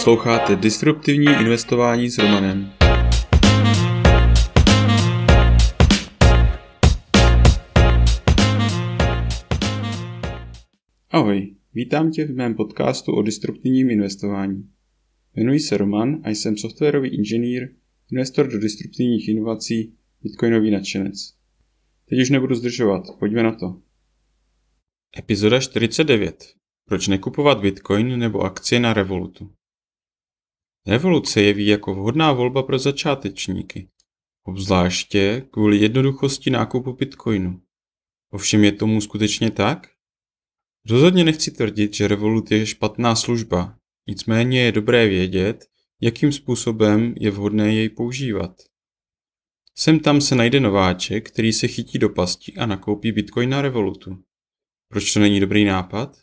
[0.00, 2.72] Posloucháte Disruptivní investování s Romanem.
[11.10, 14.68] Ahoj, vítám tě v mém podcastu o disruptivním investování.
[15.36, 17.68] Jmenuji se Roman a jsem softwarový inženýr,
[18.12, 21.34] investor do disruptivních inovací, bitcoinový nadšenec.
[22.08, 23.80] Teď už nebudu zdržovat, pojďme na to.
[25.18, 26.44] Epizoda 49.
[26.88, 29.50] Proč nekupovat bitcoin nebo akcie na Revolutu?
[30.90, 33.88] Revolut se jeví jako vhodná volba pro začátečníky,
[34.46, 37.62] obzvláště kvůli jednoduchosti nákupu bitcoinu.
[38.30, 39.88] Ovšem je tomu skutečně tak?
[40.88, 45.66] Rozhodně nechci tvrdit, že Revolut je špatná služba, nicméně je dobré vědět,
[46.00, 48.62] jakým způsobem je vhodné jej používat.
[49.74, 54.22] Sem tam se najde nováček, který se chytí do pasti a nakoupí bitcoin na Revolutu.
[54.88, 56.16] Proč to není dobrý nápad?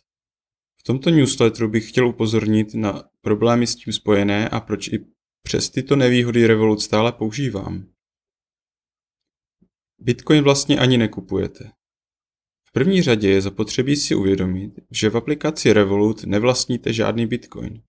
[0.79, 5.05] V tomto newsletteru bych chtěl upozornit na problémy s tím spojené a proč i
[5.43, 7.85] přes tyto nevýhody Revolut stále používám.
[9.99, 11.71] Bitcoin vlastně ani nekupujete.
[12.69, 17.83] V první řadě je zapotřebí si uvědomit, že v aplikaci Revolut nevlastníte žádný Bitcoin.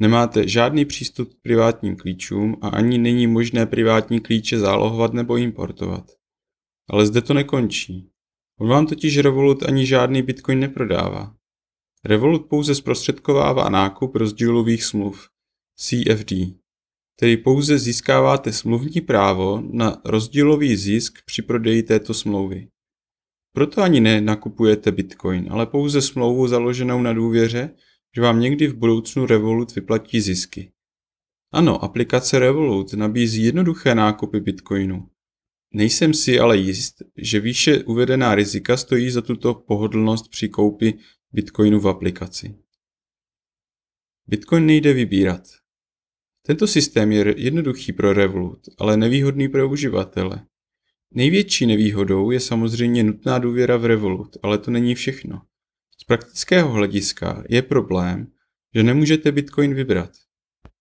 [0.00, 6.10] Nemáte žádný přístup k privátním klíčům a ani není možné privátní klíče zálohovat nebo importovat.
[6.90, 8.10] Ale zde to nekončí.
[8.60, 11.35] On vám totiž Revolut ani žádný Bitcoin neprodává.
[12.04, 15.28] Revolut pouze zprostředkovává nákup rozdílových smluv,
[15.76, 16.32] CFD,
[17.18, 22.68] tedy pouze získáváte smluvní právo na rozdílový zisk při prodeji této smlouvy.
[23.52, 27.74] Proto ani ne nakupujete Bitcoin, ale pouze smlouvu založenou na důvěře,
[28.16, 30.72] že vám někdy v budoucnu Revolut vyplatí zisky.
[31.52, 35.08] Ano, aplikace Revolut nabízí jednoduché nákupy Bitcoinu.
[35.74, 40.98] Nejsem si ale jist, že výše uvedená rizika stojí za tuto pohodlnost při koupi
[41.36, 42.54] Bitcoinu v aplikaci.
[44.26, 45.42] Bitcoin nejde vybírat.
[46.46, 50.46] Tento systém je jednoduchý pro Revolut, ale nevýhodný pro uživatele.
[51.14, 55.42] Největší nevýhodou je samozřejmě nutná důvěra v Revolut, ale to není všechno.
[56.00, 58.32] Z praktického hlediska je problém,
[58.74, 60.10] že nemůžete Bitcoin vybrat.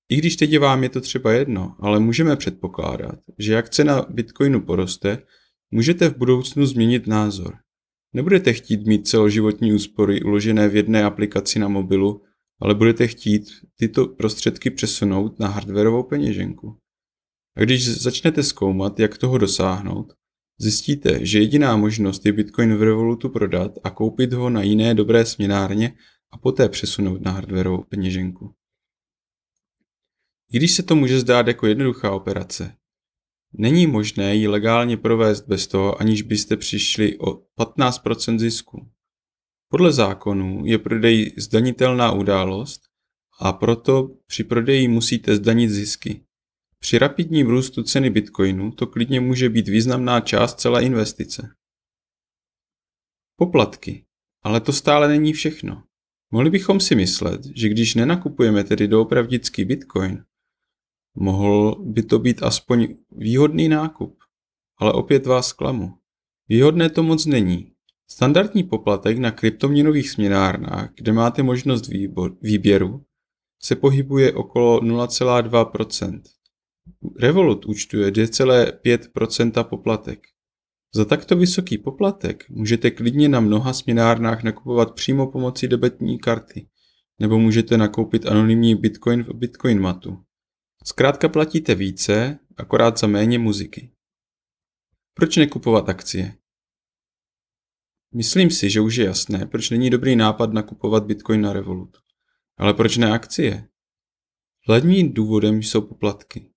[0.09, 4.61] I když teď vám je to třeba jedno, ale můžeme předpokládat, že jak cena Bitcoinu
[4.61, 5.23] poroste,
[5.71, 7.64] můžete v budoucnu změnit názor.
[8.15, 12.21] Nebudete chtít mít celoživotní úspory uložené v jedné aplikaci na mobilu,
[12.61, 13.43] ale budete chtít
[13.77, 16.77] tyto prostředky přesunout na hardwareovou peněženku.
[17.57, 20.13] A když začnete zkoumat, jak toho dosáhnout,
[20.59, 25.25] zjistíte, že jediná možnost je Bitcoin v Revolutu prodat a koupit ho na jiné dobré
[25.25, 25.93] směnárně
[26.31, 28.53] a poté přesunout na hardwareovou peněženku.
[30.51, 32.75] I když se to může zdát jako jednoduchá operace,
[33.57, 38.91] Není možné ji legálně provést bez toho, aniž byste přišli o 15% zisku.
[39.69, 42.81] Podle zákonů je prodej zdanitelná událost
[43.39, 46.25] a proto při prodeji musíte zdanit zisky.
[46.79, 51.55] Při rapidním růstu ceny bitcoinu to klidně může být významná část celé investice.
[53.35, 54.05] Poplatky.
[54.43, 55.83] Ale to stále není všechno.
[56.31, 60.23] Mohli bychom si myslet, že když nenakupujeme tedy doopravdický bitcoin,
[61.15, 64.17] Mohl by to být aspoň výhodný nákup,
[64.77, 65.93] ale opět vás klamu.
[66.49, 67.71] Výhodné to moc není.
[68.09, 71.89] Standardní poplatek na kryptoměnových směnárnách, kde máte možnost
[72.41, 73.05] výběru,
[73.61, 76.21] se pohybuje okolo 0,2%.
[77.19, 80.19] Revolut účtuje 2,5% poplatek.
[80.95, 86.67] Za takto vysoký poplatek můžete klidně na mnoha směnárnách nakupovat přímo pomocí debetní karty,
[87.19, 90.24] nebo můžete nakoupit anonymní bitcoin v Bitcoin matu.
[90.87, 93.91] Zkrátka platíte více, akorát za méně muziky.
[95.13, 96.37] Proč nekupovat akcie?
[98.13, 101.97] Myslím si, že už je jasné, proč není dobrý nápad nakupovat Bitcoin na Revolut.
[102.57, 103.67] Ale proč ne akcie?
[104.67, 106.49] Hlavním důvodem jsou poplatky.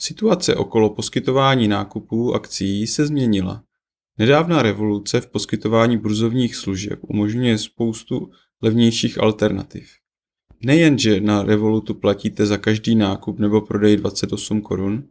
[0.00, 3.64] Situace okolo poskytování nákupů akcí se změnila.
[4.18, 8.30] Nedávná revoluce v poskytování burzovních služeb umožňuje spoustu
[8.62, 10.01] levnějších alternativ.
[10.64, 15.08] Nejen, že na Revolutu platíte za každý nákup nebo prodej 28 korun,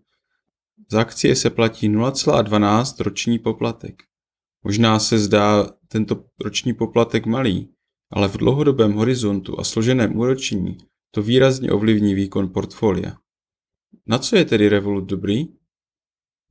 [0.92, 4.03] za akcie se platí 0,12 roční poplatek.
[4.63, 7.69] Možná se zdá tento roční poplatek malý,
[8.12, 10.77] ale v dlouhodobém horizontu a složeném úročení
[11.12, 13.18] to výrazně ovlivní výkon portfolia.
[14.07, 15.45] Na co je tedy Revolut dobrý?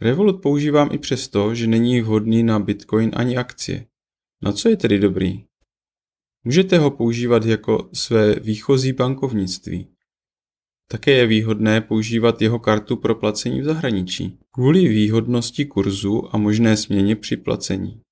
[0.00, 3.87] Revolut používám i přesto, že není vhodný na Bitcoin ani akcie.
[4.43, 5.44] Na co je tedy dobrý?
[6.44, 9.88] Můžete ho používat jako své výchozí bankovnictví.
[10.88, 16.76] Také je výhodné používat jeho kartu pro placení v zahraničí, kvůli výhodnosti kurzu a možné
[16.76, 18.02] směně při placení.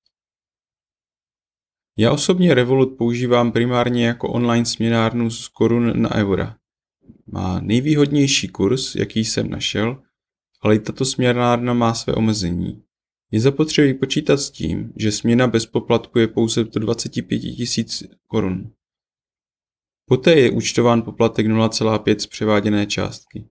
[1.97, 6.57] Já osobně Revolut používám primárně jako online směnárnu z korun na eura.
[7.27, 10.03] má nejvýhodnější kurz, jaký jsem našel,
[10.61, 12.83] ale i tato směnárna má své omezení.
[13.31, 18.71] Je zapotřebí počítat s tím, že směna bez poplatku je pouze do 25 000 korun.
[20.05, 23.45] Poté je účtován poplatek 0,5 z převáděné částky.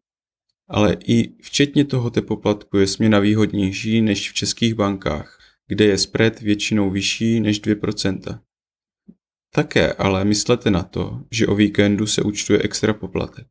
[0.68, 6.40] Ale i včetně tohoto poplatku je směna výhodnější než v českých bankách, kde je spread
[6.40, 8.40] většinou vyšší než 2%.
[9.54, 13.46] Také ale myslete na to, že o víkendu se účtuje extra poplatek.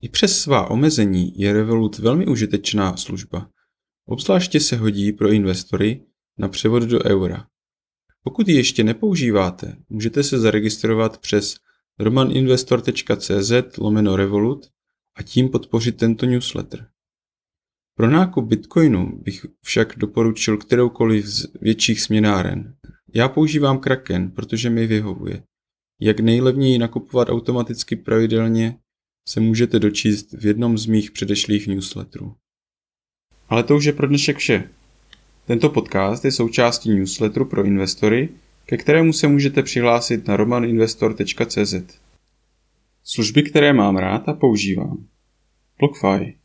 [0.00, 3.50] I přes svá omezení je Revolut velmi užitečná služba.
[4.10, 6.02] Obzvláště se hodí pro investory
[6.38, 7.46] na převod do eura.
[8.24, 11.56] Pokud ji ještě nepoužíváte, můžete se zaregistrovat přes
[11.98, 14.66] romaninvestor.cz lomeno Revolut
[15.16, 16.88] a tím podpořit tento newsletter.
[17.94, 22.76] Pro nákup bitcoinu bych však doporučil kteroukoliv z větších směnáren.
[23.14, 25.42] Já používám Kraken, protože mi vyhovuje.
[26.00, 28.78] Jak nejlevněji nakupovat automaticky pravidelně
[29.28, 32.36] se můžete dočíst v jednom z mých předešlých newsletterů.
[33.48, 34.68] Ale to už je pro dnešek vše.
[35.46, 38.28] Tento podcast je součástí newsletteru pro investory,
[38.66, 41.74] ke kterému se můžete přihlásit na romaninvestor.cz.
[43.04, 45.06] Služby, které mám rád a používám.
[45.78, 46.36] BlockFi.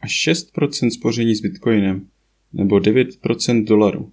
[0.00, 2.06] Až 6% spoření s Bitcoinem
[2.52, 4.12] nebo 9% dolaru.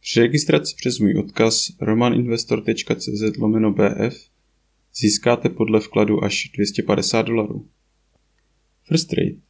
[0.00, 4.30] Při registraci přes můj odkaz romaninvestor.cz lomeno BF
[4.94, 7.66] získáte podle vkladu až 250 dolarů.
[8.84, 9.49] First Trade.